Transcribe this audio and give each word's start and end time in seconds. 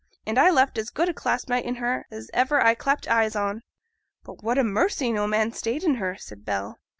And 0.25 0.39
I 0.39 0.49
left 0.49 0.79
as 0.79 0.89
good 0.89 1.09
a 1.09 1.13
clasp 1.13 1.47
knife 1.47 1.63
in 1.63 1.75
her 1.75 2.07
as 2.09 2.31
ever 2.33 2.59
I 2.59 2.73
clapt 2.73 3.07
eyes 3.07 3.35
on.' 3.35 3.61
'But 4.23 4.41
what 4.43 4.57
a 4.57 4.63
mercy 4.63 5.11
no 5.11 5.27
man 5.27 5.51
stayed 5.53 5.83
in 5.83 5.93
her,' 6.01 6.17
said 6.17 6.43
Bell. 6.43 6.79